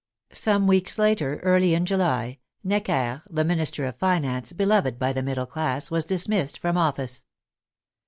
[0.33, 5.45] Some weeks later, early in July, Necker, the Minister of Finance, beloved by the middle
[5.45, 7.23] class, was dismissed from office.